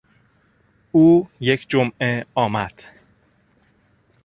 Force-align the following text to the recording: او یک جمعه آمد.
او 0.91 1.27
یک 1.39 1.69
جمعه 1.69 2.25
آمد. 2.35 2.83